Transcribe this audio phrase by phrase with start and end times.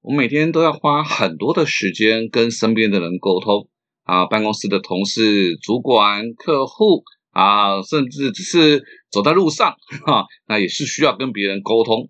[0.00, 3.68] 我每天都要花很多的时间跟身边的人沟通
[4.04, 9.74] 啊，办公室的同事、主管、客户啊，甚至只是走在路上
[10.06, 12.08] 哈，那也是需要跟别人沟通。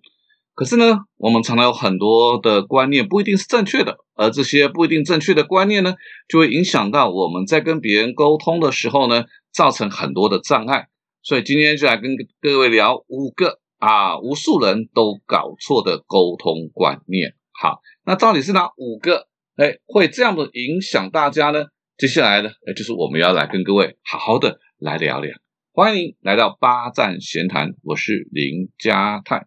[0.53, 5.95] 可是呢，我们常常有很多的观念不一定是正确的，而这些不一定正确的观念呢，
[6.27, 10.87] 就会影响到我们在跟别人沟通的时候呢，造成很多的障碍。
[11.23, 17.33] 所以今天就来跟各位聊五个啊，无数人都搞错的沟通观念。
[17.61, 19.27] 好，那到底是哪五个？
[19.57, 21.65] 哎，会这样的影响大家呢？
[21.97, 25.37] 接下来呢，哎，就是我们要来跟各位好好的来聊聊。
[25.73, 29.45] 欢迎来到八站闲谈，我是林家泰。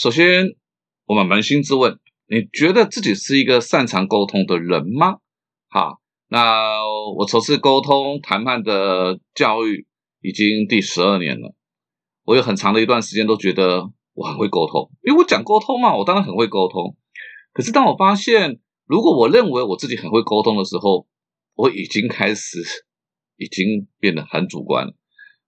[0.00, 0.56] 首先，
[1.04, 5.18] 我们扪心自问：你觉得自己是一个擅长沟通的人吗？
[5.68, 6.80] 好，那
[7.18, 9.86] 我从事沟通谈判的教育
[10.22, 11.54] 已经第十二年了。
[12.24, 16.96] 我有很长的一段时间都觉得我很会沟通，因为我讲沟通嘛，我当然很会沟通。
[17.52, 21.06] 可是当我发现，如果我认为我自己很会沟通的时候，
[21.56, 22.56] 我已经开始
[23.36, 24.94] 已经变得很主观了。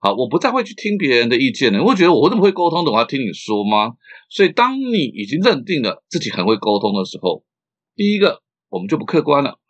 [0.05, 1.81] 好，我不再会去听别人的意见了。
[1.81, 3.93] 我会觉得我怎么会沟通的，我要听你说吗？
[4.29, 7.45] 所以，当你已经认定了自己很会沟通的时候，
[7.95, 9.61] 第一个，我们就不客观了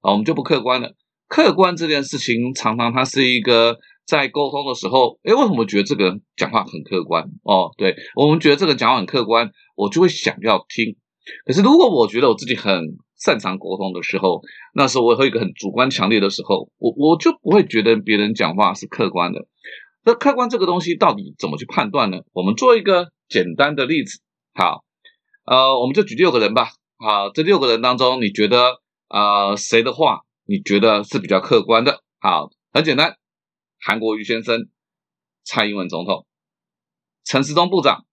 [0.00, 0.94] 啊，我们就不客观了。
[1.26, 7.24] 客观这件事情，常常它是一个在沟通的时候，哎，为什么觉得这个人讲话很客观？
[7.42, 10.94] 哦，对我们觉得这个讲话很客观，我就会想要听。
[11.44, 14.40] 可是，如果我觉得我自己很擅长沟通的时候，
[14.74, 19.46] 那时候我会一个很主观强烈的时候，我我就不会觉得别人讲话是客观的。
[20.02, 22.18] 那客观这个东西到底怎么去判断呢？
[22.32, 24.20] 我们做一个简单的例子，
[24.54, 24.82] 好，
[25.44, 26.70] 呃，我们就举六个人吧。
[26.96, 32.02] 好，这六个人当中，你觉得呃谁的话你觉得是比较客观的？
[32.18, 33.18] 好，很简单，
[33.78, 34.68] 韩国瑜先生、
[35.44, 36.26] 蔡英文总统、
[37.24, 38.06] 陈时中部长、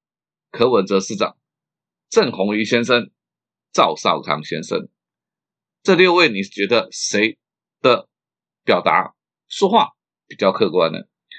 [0.51, 1.37] 柯文哲市长、
[2.09, 3.09] 郑红瑜先生、
[3.71, 4.89] 赵少康先生，
[5.87, 7.37] 这六位你觉得谁
[7.81, 8.09] 的
[8.65, 9.13] 表达
[9.47, 9.91] 说话
[10.27, 10.97] 比较客观呢？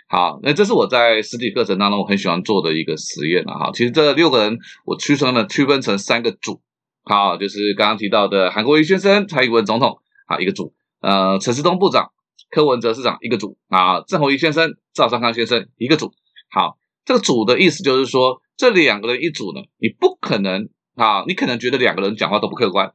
[0.08, 3.70] 好，那这是我在实体课程当中我很喜欢做的一个实验了哈。
[3.74, 6.62] 其实这六个人我区分了区分成三个组，
[7.04, 10.72] 好，就是刚刚提到的韩国瑜先生、蔡英文总统，好一个组，
[11.02, 12.10] 呃，陈世东部长、
[12.48, 16.10] 柯文哲市长一个组，啊，郑弘仪先生、赵尚康先生一个组。
[16.50, 22.94] 好，这个组的意思就是说，这两个人一组呢，你不可能啊，你可能觉得两个人讲话都不客观，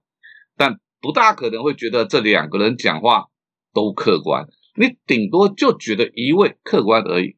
[1.03, 3.25] 不大可能会觉得这两个人讲话
[3.73, 4.47] 都客观。
[4.75, 7.35] 你顶多就觉得一位客观而已，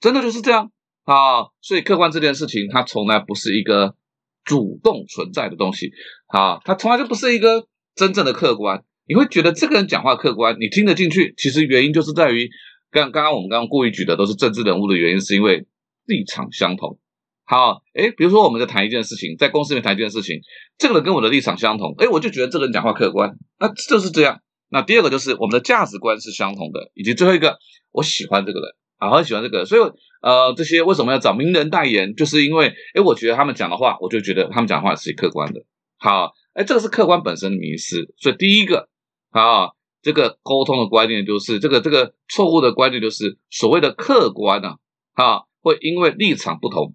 [0.00, 0.70] 真的就是这样
[1.02, 1.50] 啊！
[1.60, 3.96] 所以客观这件事情，它从来不是一个
[4.44, 5.90] 主动存在的东西
[6.28, 8.84] 啊，它从来就不是一个真正的客观。
[9.08, 12.48] 你会觉得这个人讲话客观，你听得进去，其实原因就是在于
[12.92, 15.66] 刚刚刚我们刚刚故意举的都是政治人物的原因，是因为
[16.06, 17.00] 立场相同。
[17.44, 20.40] 好，哎，比如说我们在谈一件事情，在公司里面谈一件事情，
[20.78, 24.40] 这个人跟我的立场相同，哎，我就觉得这个人讲话客观，那就是这样。
[24.68, 27.58] 那第二个就是我们的价值观是相同的，以及最后一个，
[27.90, 29.80] 我喜欢这个人，啊，很喜欢这个人，所以
[30.22, 32.14] 呃，这些为什么要找名人代言？
[32.14, 35.60] 就是因为，哎，我觉得他们讲的话，我就觉得他们讲话是客观的。
[35.98, 38.14] 好，哎，这个是客观本身的迷失。
[38.16, 38.88] 所以第一个，
[39.30, 44.76] 啊，这个沟通的观念就是这个这个错误的观念就是所谓的客观啊，
[45.12, 46.94] 啊，会因为立场不同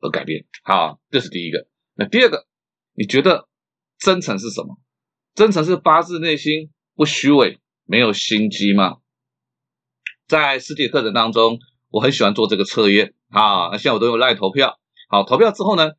[0.00, 0.44] 而改变。
[0.62, 1.66] 好，这是第一个。
[1.94, 2.46] 那第二个，
[2.94, 3.48] 你觉得
[3.98, 4.78] 真诚是什么？
[5.34, 6.70] 真诚是发自内心。
[6.94, 8.96] 不虚伪，没有心机吗？
[10.26, 11.60] 在实体课程当中，
[11.90, 13.68] 我很喜欢做这个测验啊。
[13.70, 15.92] 那现在我都用赖投票，好，投票之后呢，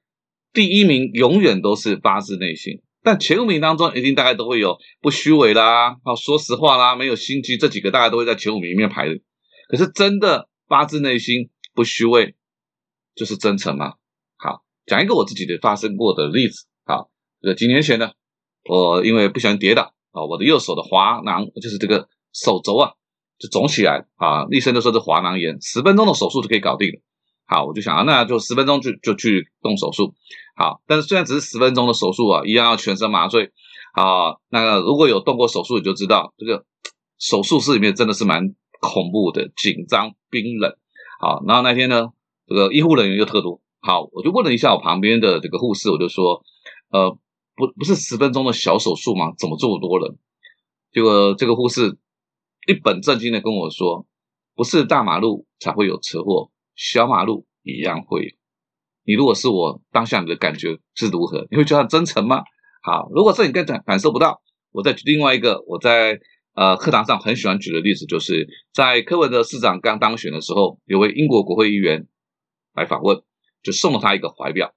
[0.51, 9.17] 第一名永远都是发自内心，但前五名当中一定大概都会有不虚伪啦，啊，说实话啦，没有心机，这几个大家都会在前五名里面排的。
[9.69, 12.35] 可是真的发自内心不虚伪，
[13.15, 13.93] 就是真诚吗？
[14.37, 16.65] 好，讲一个我自己的发生过的例子。
[16.85, 17.09] 好，
[17.41, 18.11] 这个几年前呢，
[18.69, 19.93] 我因为不小心跌倒。
[20.11, 22.93] 啊，我的右手的滑囊就是这个手肘啊，
[23.37, 26.99] 就肿起来啊，医生都说是滑囊炎，十分钟的手术就可以搞定了。
[27.45, 30.15] 好，我就想啊，那就十分钟就就去动手术。
[30.55, 33.51] 好，但是虽然只是十分钟的手术啊，一样要全身麻醉。
[33.93, 36.65] 好，那如果有动过手术，你就知道这个
[37.19, 40.75] 手术室里面真的是蛮恐怖的，紧张冰冷。
[41.21, 42.07] 好，然后那天呢，
[42.49, 43.61] 这个医护人员又特多。
[43.79, 46.43] 好，我就问了一下我旁边的这个护士，我就说，
[46.89, 47.17] 呃。
[47.59, 49.33] 不不是十分钟的小手术吗？
[49.37, 50.17] 怎么这么多人？
[50.93, 51.97] 结果这个护士
[52.67, 54.07] 一本正经的跟我说
[54.55, 58.29] ：“不是大马路才会有车祸，小马路一样会有。
[59.03, 61.45] 你如果是我当下你的感觉是如何？
[61.51, 62.43] 你会觉得真诚吗？
[62.81, 64.41] 好，如果是你更感感受不到，
[64.71, 66.17] 我再举另外一个我在
[66.53, 72.07] 呃课堂上很喜欢举的例子，就是在柯文哲市长刚当选的时候，有位英国国会议员
[72.79, 73.21] 来访问，
[73.61, 74.73] 就送了他一个怀表，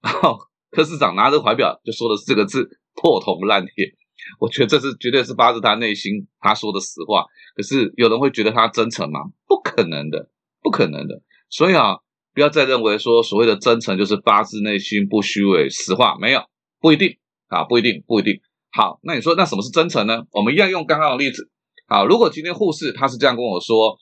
[0.00, 0.38] 然后
[0.70, 3.96] 柯市长拿着怀表就说的四个字：破铜烂铁。
[4.38, 7.24] 我觉得这是绝对是发自他内心他说的实话。
[7.56, 9.18] 可是有人会觉得他真诚吗？
[9.48, 10.30] 不可能的，
[10.62, 11.20] 不可能的。
[11.50, 11.96] 所以啊，
[12.32, 16.44] 不要再认为说所谓的真诚就是发自内心、不虚伪、实话，没有，
[16.80, 17.18] 不一定
[17.48, 18.40] 啊，不一定，不一定。
[18.70, 20.22] 好，那你说那什么是真诚呢？
[20.30, 21.50] 我们一样用刚刚的例子。
[21.88, 23.98] 好，如果今天护士他是这样跟我说，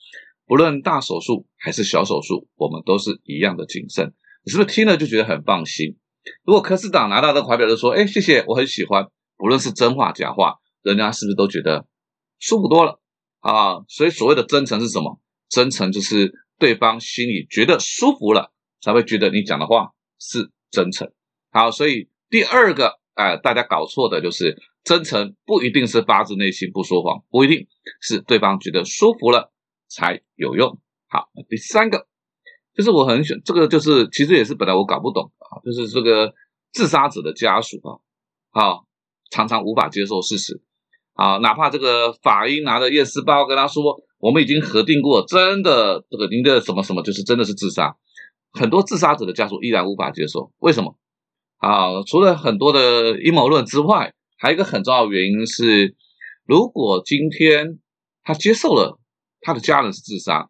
[0.51, 4.13] 不论大手术还是小手术，我们都是一样的谨慎。
[4.43, 5.95] 你是不是听了就觉得很放心？
[6.43, 9.07] 如果科室长拿到这怀表就说，哎，谢谢，我很喜欢。
[9.37, 11.87] 不论是真话假话，人家是不是都觉得
[12.37, 12.99] 舒服多了
[13.39, 13.79] 啊？
[13.87, 15.21] 所以所谓的真诚是什么？
[15.47, 18.51] 真诚就是对方心里觉得舒服了，
[18.81, 21.09] 才会觉得你讲的话是真诚。
[21.51, 27.67] 好，所以第二个，哎，大家搞错的就是真诚不一定是发自内心不说谎，不一定
[28.01, 29.50] 是对方觉得舒服了
[29.93, 30.79] 才有用。
[31.09, 32.07] 好，第三个
[32.73, 36.33] 就是我很选这个，就是其实也是本来我搞不懂啊，就是这个
[36.71, 37.99] 自杀者的家属啊，
[38.51, 38.85] 好。
[39.33, 40.61] 常常无法接受事实，
[41.13, 47.95] 啊，哪怕这个法医拿着验尸报告跟他说，我们已经核定过，真的这个您的什么什么就是真的是自杀，
[48.51, 50.97] 很多自杀者的家属依然无法接受，为什么？
[51.59, 55.95] 啊，除了很多的阴谋论之外，还有一个很重要的原因是，
[56.45, 57.79] 如果今天
[58.23, 58.99] 他接受了
[59.41, 60.49] 他的家人是自杀，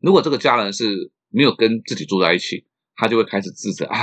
[0.00, 3.98] 如果这个家人是没有跟自己住在一起，他就会开始自责，啊，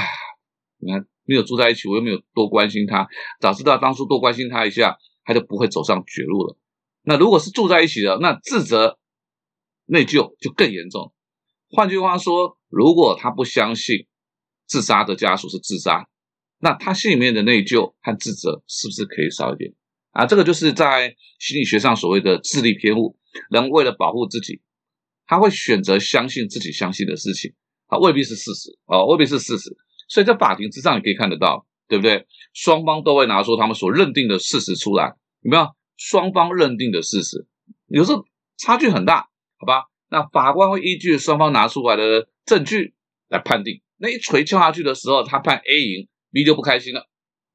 [0.78, 1.08] 你看。
[1.28, 3.08] 没有住在一起，我又没有多关心他。
[3.42, 6.56] 早知道当初多关心他一下，他就不会走上绝路了。
[7.02, 9.00] 那如果是住在一起的，那自责、
[9.86, 11.16] 内疚就更严重。
[11.72, 14.06] 换句话说，如果他不相信
[14.68, 16.08] 自杀的家属是自杀，
[16.60, 19.74] 那他心里面的内疚和自责是不是可以少一点
[20.12, 20.28] 啊？
[20.28, 23.18] 这个就是在心理学上所谓的智力偏误。
[23.50, 24.62] 人为了保护自己，
[25.28, 27.54] 他会选择相信自己相信的事情，
[27.88, 29.76] 啊，未必是事实啊，未必是事实。
[30.08, 32.26] 所以在法庭之上，你可以看得到，对不对？
[32.54, 35.68] 双方都会拿出他们所认定的事实出来，有没有？
[35.98, 37.48] 双方认定的事实，
[37.88, 38.26] 有时候
[38.58, 39.86] 差距很大，好吧？
[40.10, 42.94] 那法官会依据双方拿出来的证据
[43.30, 43.82] 来判定。
[43.98, 47.10] 那一锤敲下去的时候，他判 A 赢，B 就不开心了。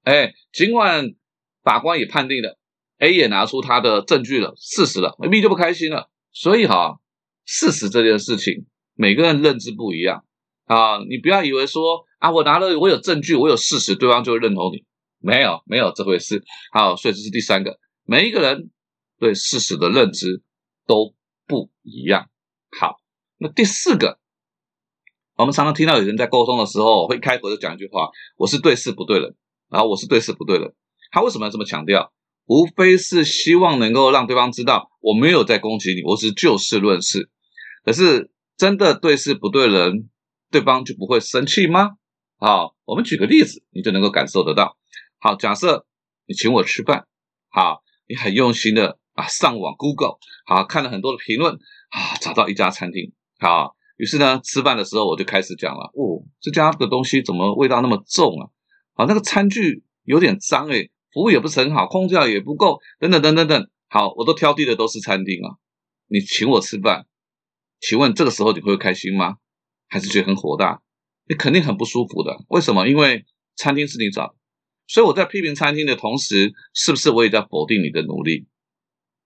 [0.04, 1.14] 哎，尽管
[1.62, 2.58] 法官也判定了
[3.00, 6.08] ，A 也拿出他的证据了，事实了，B 就不开心了。
[6.32, 7.00] 所以哈，
[7.44, 10.24] 事实这件事情，每个人认知不一样
[10.66, 12.06] 啊，你不要以为说。
[12.20, 14.84] 啊，我拿了，我有证据，我有事实，对方就会认同你。
[15.20, 16.44] 没有，没有这回事。
[16.70, 18.68] 好，所以这是第三个，每一个人
[19.18, 20.42] 对事实的认知
[20.86, 21.14] 都
[21.46, 22.28] 不一样。
[22.78, 22.98] 好，
[23.38, 24.18] 那第四个，
[25.36, 29.34] 我们常常听到有人在沟通的时候会开口就讲一句话：“我是对事不对人。”
[29.72, 30.74] 然后我是对事不对人。
[31.10, 32.12] 他为什么要这么强调？
[32.50, 37.30] 无非是希望能够让对方知道我没有在攻击你，我是就事论事。
[37.84, 40.10] 可是真的对事不对人，
[40.50, 41.90] 对方就不会生气吗？
[42.38, 44.76] 好，我们举个例子，你就能够感受得到。
[45.20, 45.86] 好，假设
[46.26, 47.06] 你请我吃饭，
[47.50, 58.50] 好，你很用心的啊，上网 Google，好看了很多的评论，啊，找到一家餐厅，好，于是呢，吃饭的时候我就开始讲了，哦，这家的东西怎么味道那么重啊？
[58.94, 63.70] 好，那个餐具有点脏诶，服务也不是很好，空调也不够，等等等等等。
[63.88, 65.58] 好，我都挑剔的都是餐厅啊，
[66.06, 67.06] 你请我吃饭，
[67.80, 69.36] 请问这个时候你会开心吗？
[69.88, 70.80] 还是觉得很火大？
[71.28, 72.88] 你肯定很不舒服的，为什么？
[72.88, 73.24] 因为
[73.56, 74.36] 餐厅是你找，
[74.86, 78.46] 所以我在批评餐厅的同时，是不是我也在否定你的努力？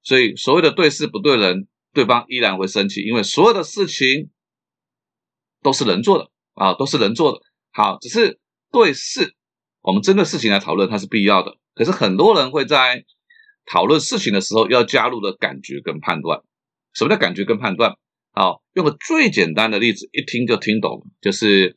[0.02, 4.30] 所以所谓的对事不对人，对方依然会生气，因为所有的事情
[5.62, 7.40] 都是人做的啊，都是人做的。
[7.70, 9.34] 好，只是对事，
[9.82, 11.58] 我们针对事情来讨论，它是必要的。
[11.74, 13.04] 可是很多人会在
[13.66, 16.42] 讨论事情的时候，要加入的感觉跟判断。
[16.94, 17.96] 什么叫感觉跟判断？
[18.32, 21.76] 好，用个最简单的例子，一听就听懂，就是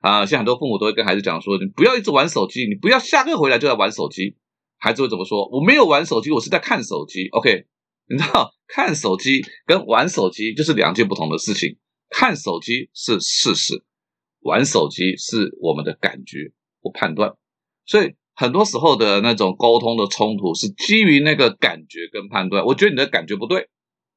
[0.00, 4.36] 啊，像很多父母都会跟孩子讲说，你不要一直玩手机，你不要下课回来就在玩手机。
[4.78, 5.48] 孩子会怎么说？
[5.50, 7.28] 我没有玩手机，我是在看手机。
[7.30, 7.66] OK，
[8.08, 11.76] 你知道看手机跟玩手机就是两件不同的事情。
[12.10, 13.82] 看手机是事实，
[14.40, 17.34] 玩手机是我们的感觉或判断。
[17.84, 22.64] 所以很多时候的那种沟通的冲突是基于那个感觉跟判断。
[22.64, 23.68] 我觉得你的感觉不对。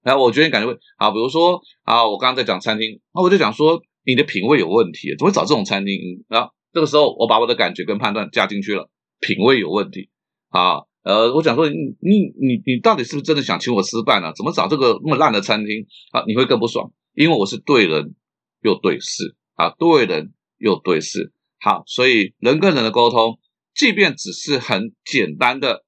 [0.04, 5.96] 然后我觉得你感觉会好，比如说啊，我刚刚在讲餐厅，那我就讲说你的品味有问题，怎么会找这种餐厅？
[6.28, 8.88] 然后这个时候我把我的感觉跟判断加进去了，
[9.20, 10.10] 品味有问题
[10.50, 10.82] 啊。
[11.04, 14.32] 呃，我讲说你你你你到底是不是真的想请我吃饭呢？
[14.36, 16.24] 怎么找这个那么烂的餐厅啊？
[16.28, 18.14] 你会更不爽，因为我是对人
[18.62, 21.34] 又对事啊，对人又对事。
[21.60, 23.40] 好，所以人跟人的沟通，
[23.74, 25.86] 即便只是很简单的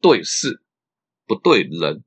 [0.00, 0.62] 对事，
[1.26, 2.02] 不对人，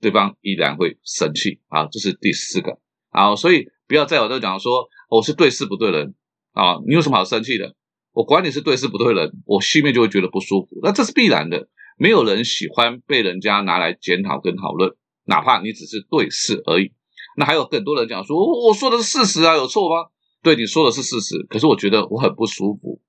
[0.00, 1.60] 对方依然会生气。
[1.68, 2.78] 啊，这是第四个。
[3.10, 6.14] 啊，所以不要再有这讲说我是对事不对人
[6.52, 7.74] 啊，你有什么好生气的？
[8.12, 10.78] 我管你是对事不对人，我心里面就会觉得不舒服。
[10.82, 14.94] 那这是必然的，没有人喜欢被人家拿来检讨跟讨论，
[15.24, 16.92] 哪怕你只是对事而已。
[17.36, 20.10] 那还有很多人讲说，我说的是事实啊，有错吗？
[20.42, 23.00] 对你说的是事实，可是我觉得我很不舒服，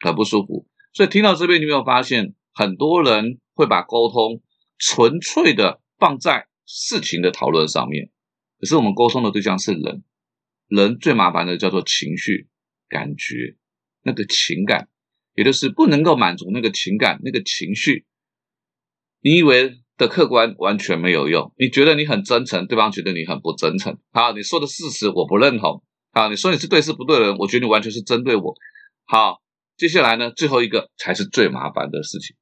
[0.00, 0.66] 很不舒服。
[0.96, 4.40] 所以听到这边，你有没有发现，很多人会把沟通
[4.78, 8.08] 纯粹的放在事情的讨论上面，
[8.58, 10.04] 可是我们沟通的对象是人，
[10.68, 12.48] 人最麻烦的叫做情绪、
[12.88, 13.58] 感觉，
[14.04, 14.88] 那个情感，
[15.34, 18.06] 也就是不能够满足那个情感、那个情绪。
[19.20, 23.98] 你以为的客观完全没有用，你觉得你很真诚，对方觉得你很不真诚。
[24.12, 25.82] 好，你说的事实我不认同。
[26.12, 28.54] 啊，你说你是对事不对人，我觉得你完全是针对我。
[29.04, 29.42] 好，
[29.76, 32.36] 接下来呢，最后一个才是最麻烦的事情。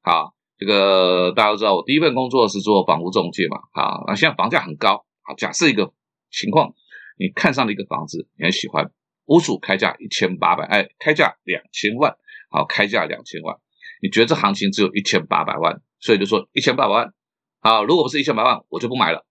[0.00, 3.58] 好，这个大家都知道，我第一份工作是做房屋中介嘛。
[3.72, 5.04] 好，那现在房价很高。
[5.22, 5.92] 好，假设一个
[6.30, 6.72] 情况，
[7.18, 8.90] 你看上了一个房子，你很喜欢，
[9.26, 12.16] 屋主开价一千八百，哎，开价两千万。
[12.50, 13.56] 好，开价两千万，
[14.02, 17.12] 你觉得这行情只有一千八百万，所以就说一千八百万。
[17.60, 19.26] 好，如果不是一千八百万，我就不买了。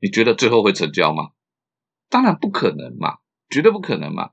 [0.00, 1.30] 你觉得最后会成交吗？
[2.10, 3.18] 当然不可能嘛。
[3.50, 4.28] 绝对不可能嘛！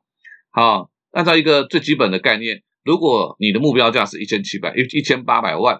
[0.51, 5.79] 好，按照一个最基本的概念，如果你的目标价是一千七百一一千八百万，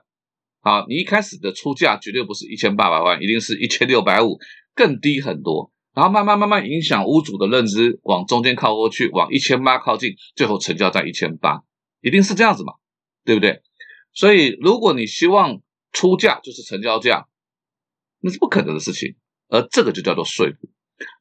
[0.61, 4.39] 好，你一开始的出价绝对不是一千八百万，一定是一千六百五，
[4.73, 5.73] 更低很多。
[5.93, 11.63] 然后慢慢慢慢影响屋主的认知，往中间靠过去，往一千八靠近，最后成交在一千八，
[11.99, 12.71] 一定是这样子嘛？
[13.25, 13.61] 对不对？
[14.13, 15.61] 所以如果你希望
[15.91, 17.27] 出价就是成交价，
[18.21, 19.17] 那是不可能的事情，
[19.49, 20.69] 而这个就叫做说服。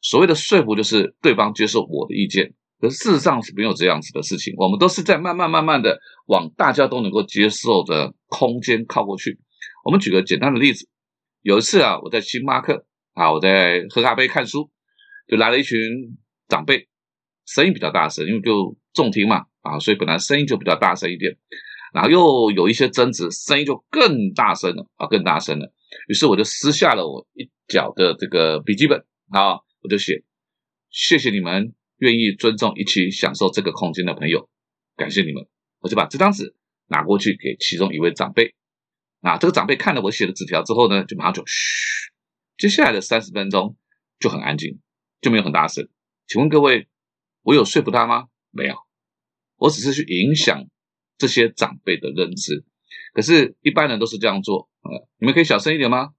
[0.00, 2.54] 所谓的说服，就是对方接受我的意见，
[2.85, 4.55] 可事实上是没有这样子的事情。
[4.59, 9.38] 我们都是在慢慢慢慢的往大家都能够接受的空间靠过去。
[9.85, 10.87] 我们举个简单的例子，
[11.41, 14.71] 有一次啊，我在星巴克啊，我在喝咖啡看书，
[15.26, 16.17] 就来了一群
[16.49, 16.88] 长辈，
[17.47, 21.37] 声音比较大声，因为就重听嘛啊，所以本来声音就比较大声一点，
[21.95, 25.73] 然后又有一些争执，声音就更大声了啊，更大声了。
[26.09, 29.05] 于是我就撕下了我一角的这个笔记本。
[29.31, 30.23] 啊，我就写，
[30.91, 34.49] 谢谢你们愿意尊重一起享受这个空间的朋友，
[34.97, 35.47] 感谢你们。
[35.81, 36.55] 我就把这张纸
[36.89, 38.55] 拿过去给其中一位长辈，
[39.21, 42.11] 啊，这个长辈看了我写的纸条之后呢，就马上就嘘，
[42.57, 43.77] 接下来的三十分钟
[44.19, 44.81] 就很安静，
[45.21, 45.89] 就没有很大声。
[46.27, 46.89] 请问各位，
[47.43, 48.29] 我有说服他吗？
[48.51, 48.77] 没有，
[49.57, 50.67] 我只是去影响
[51.19, 52.65] 这些长辈的认知。
[53.13, 56.11] 可是，一般人都是这样做，呃，你们可以小声一点吗？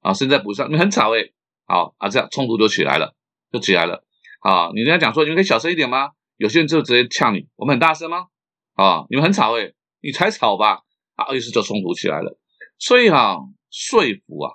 [0.00, 1.34] 啊，现在补上，你很吵诶。
[1.66, 3.14] 好啊，这样冲突就起来了，
[3.52, 4.06] 就起来了。
[4.40, 6.10] 啊，你跟他讲说，你们可以小声一点吗？
[6.36, 8.26] 有些人就直接呛你，我们很大声吗？
[8.74, 10.82] 啊，你们很吵诶，你才吵吧？
[11.16, 12.38] 啊，于是就冲突起来了。
[12.78, 13.38] 所以哈，
[13.70, 14.54] 说服啊，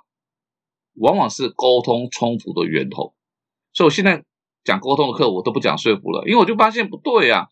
[0.94, 3.14] 往往是沟通冲突的源头。
[3.74, 4.24] 所以我现在
[4.64, 7.48] 讲沟通的课，我都不讲说服了，因为我就发现不对呀，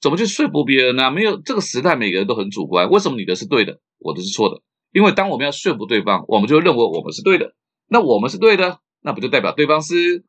[0.00, 1.10] 怎么去说服别人呢？
[1.10, 2.90] 没有这个时代，每个人都很主观。
[2.90, 4.60] 为什么你的是对的，我的是错的？
[4.92, 7.54] 因为当我们要说服对方，我们就认为我们是对的，
[7.88, 8.80] 那我们是对的。
[9.02, 10.26] 那不就代表对方是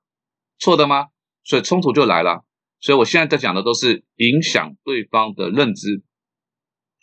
[0.58, 1.08] 错的吗？
[1.44, 2.46] 所以冲突就来了。
[2.80, 6.02] 所以我现在在讲的都是影响对方的认知，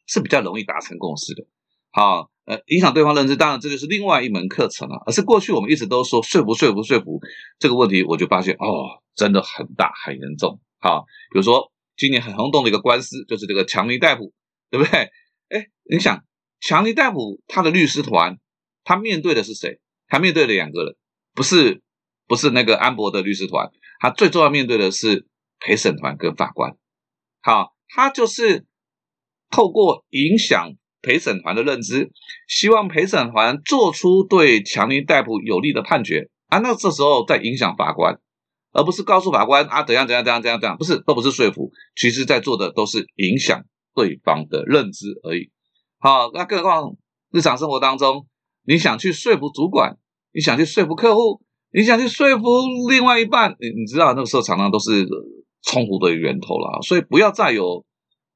[0.06, 1.46] 是比较容易达成共识的。
[1.90, 5.02] 好，呃，影响对方认知，当然这就是另外一门课程了。
[5.06, 7.20] 而是过去我们一直都说说服、说服、说服
[7.58, 10.60] 这个问题，我就发现哦，真的很大、很严重。
[10.80, 14.32] 好，比如说今年很轰动的一个官司，就是这个强尼戴普，
[14.70, 15.10] 对不对？
[15.48, 16.24] 哎，你想
[16.60, 18.38] 强尼戴普他的律师团，
[18.82, 19.80] 他面对的是谁？
[20.08, 20.96] 他面对了两个人。
[21.34, 21.82] 不是，
[22.26, 25.26] 不是那个安博的律师团，他最重要面对的是
[25.60, 26.76] 陪审团跟法官。
[27.40, 28.66] 好，他就是
[29.50, 32.10] 透过影响陪审团的认知，
[32.48, 36.58] 希望陪审团做出对强尼戴普有利的判决啊。
[36.58, 38.20] 那这时候在影响法官，
[38.72, 43.64] 而不是告诉法官啊怎样怎样怎样怎样怎样，不是都不是说服，其实在做的都是影响
[43.94, 45.50] 对方的认知而已。
[45.98, 46.96] 好，那更何况
[47.32, 48.26] 日常生活当中，
[48.64, 49.96] 你想去说服主管。
[50.30, 52.44] 你想去说服客户，你想去说服
[52.88, 55.06] 另外一半，你你知道那个时候常常都是
[55.62, 57.84] 冲突的源头了，所以不要再有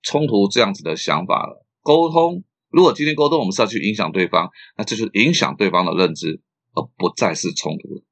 [0.02, 1.64] 冲突这样子的想法了。
[1.82, 6.42] 沟通，如果今天沟通我们是要去影响对方，那这就是影响对方的认知，
[6.74, 8.02] 而不再是冲突了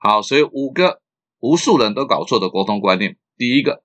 [0.00, 1.02] 好，所以五个
[1.40, 3.84] 无数人都搞错的沟通观念：第一个，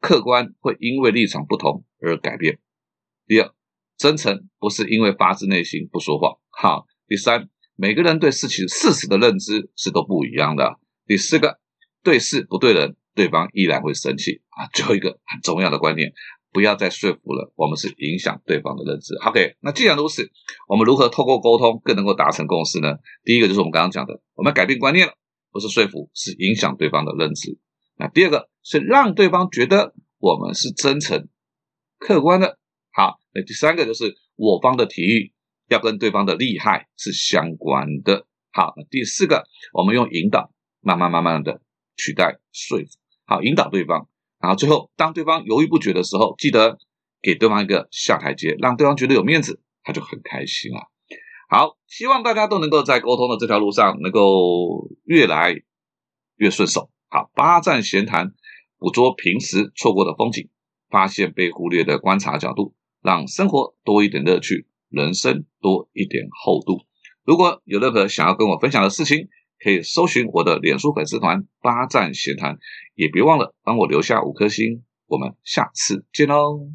[0.00, 2.58] 客观会因为立场不同而改变；
[3.26, 3.52] 第二，
[3.96, 7.50] 真诚不是因为发自内心不说谎；好，第三。
[7.80, 10.80] 每个人对事情事实的认知是都不一样的。
[11.06, 11.60] 第四个，
[12.02, 14.66] 对事不对人，对方依然会生气啊。
[14.74, 16.12] 最后一个很重要的观念，
[16.50, 19.14] 不要再说服了，我们是影响对方的认知。
[19.24, 20.28] OK，那既然如此，
[20.66, 22.96] 我们如何透过沟通更能够达成共识呢？
[23.22, 25.12] 第一个就是我们刚刚讲的，我们改变观念了，
[25.52, 27.60] 不是说服，是影响对方的认知。
[27.96, 31.28] 那第二个是让对方觉得我们是真诚、
[32.00, 32.58] 客观的。
[32.92, 35.32] 好，那第三个就是我方的提议
[35.68, 38.26] 要跟对方的利害是相关的。
[38.50, 41.60] 好，那第四个，我们用引导，慢慢慢慢的
[41.96, 42.86] 取代说服。
[43.24, 44.08] 好，引导对方，
[44.40, 46.78] 然后最后当对方犹豫不决的时候，记得
[47.20, 50.80] 给对方一个下台阶，让对方觉得有面子，他就很开心了。
[51.50, 55.62] 好，希望大家都能够在沟通的这条路上能够越来
[56.36, 56.90] 越顺手。
[57.08, 58.32] 好，八站闲谈，
[58.78, 60.48] 捕捉平时错过的风景，
[60.88, 66.84] 发现被忽略的观察角度，让生活多一点乐趣，人生多一点厚度。
[67.24, 69.28] 如果有任何想要跟我分享的事情，
[69.62, 72.58] 可以搜寻我的脸书粉丝团“八站闲谈”，
[72.94, 74.84] 也别忘了帮我留下五颗星。
[75.06, 76.70] 我们下次见喽！